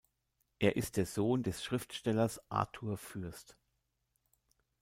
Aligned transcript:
Er 0.57 0.77
ist 0.77 0.97
der 0.97 1.05
Sohn 1.05 1.43
des 1.43 1.63
Schriftstellers 1.63 2.41
Artur 2.49 2.97
Fürst. 2.97 3.55